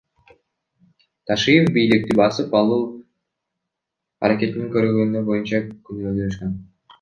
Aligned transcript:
Ташиевди 1.31 1.73
бийликти 1.75 2.17
басып 2.19 2.55
алуу 2.61 2.79
аракетин 4.29 4.73
көргөнү 4.79 5.23
боюнча 5.29 5.61
күнөөлөшкөн. 5.91 6.59